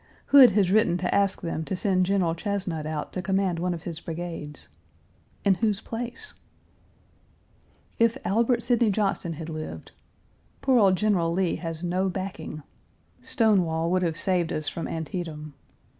Hood 0.33 0.53
has 0.53 0.71
written 0.71 0.97
to 0.97 1.13
ask 1.13 1.43
them 1.43 1.63
to 1.65 1.75
send 1.75 2.07
General 2.07 2.33
Chesnut 2.33 2.87
out 2.87 3.13
to 3.13 3.21
command 3.21 3.59
one 3.59 3.75
of 3.75 3.83
his 3.83 3.99
brigades. 3.99 4.67
In 5.45 5.53
whose 5.61 5.79
place? 5.79 6.33
Page 7.99 8.09
331 8.09 8.09
If 8.09 8.25
Albert 8.49 8.63
Sidney 8.63 8.89
Johnston 8.89 9.33
had 9.33 9.47
lived! 9.49 9.91
Poor 10.61 10.79
old 10.79 10.95
General 10.95 11.31
Lee 11.31 11.57
has 11.57 11.83
no 11.83 12.09
backing. 12.09 12.63
Stonewall 13.21 13.91
would 13.91 14.01
have 14.01 14.17
saved 14.17 14.51
us 14.51 14.67
from 14.67 14.87
Antietam. 14.87 15.53